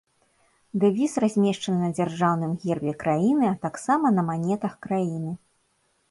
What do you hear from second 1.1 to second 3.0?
размешчаны на дзяржаўным гербе